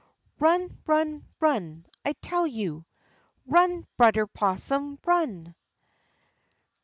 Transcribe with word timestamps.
Run, 0.39 0.79
run, 0.87 1.27
run, 1.39 1.85
I 2.03 2.13
tell 2.13 2.47
you, 2.47 2.87
Run, 3.45 3.85
Brudder 3.99 4.25
'Possum, 4.25 4.97
run! 5.05 5.53